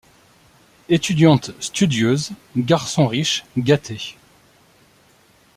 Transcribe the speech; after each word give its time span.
Étudiante 0.89 1.51
studieuse, 1.61 2.31
garçon 2.55 3.05
riche 3.05 3.45
gâté. 3.55 4.17